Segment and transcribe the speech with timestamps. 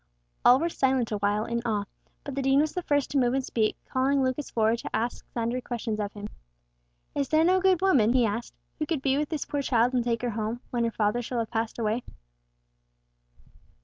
[0.43, 1.85] All were silent a while in awe,
[2.23, 5.23] but the Dean was the first to move and speak, calling Lucas forward to ask
[5.31, 6.27] sundry questions of him.
[7.13, 10.03] "Is there no good woman," he asked, "who could be with this poor child and
[10.03, 12.01] take her home, when her father shall have passed away?"